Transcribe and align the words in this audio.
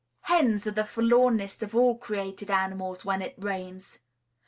Hens 0.21 0.65
are 0.65 0.71
the 0.71 0.83
forlornest 0.83 1.61
of 1.61 1.75
all 1.75 1.95
created 1.95 2.49
animals 2.49 3.05
when 3.05 3.21
it 3.21 3.35
rains. 3.37 3.99